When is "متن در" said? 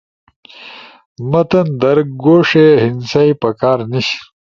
1.29-1.97